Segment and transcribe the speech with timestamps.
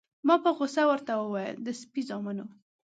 [0.27, 2.45] ما په غوسه ورته وویل: د سپي زامنو.